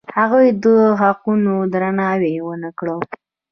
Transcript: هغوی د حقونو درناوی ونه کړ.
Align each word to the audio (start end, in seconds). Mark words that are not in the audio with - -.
هغوی 0.17 0.47
د 0.63 0.65
حقونو 0.99 1.53
درناوی 1.73 2.33
ونه 2.47 2.69
کړ. 2.79 2.87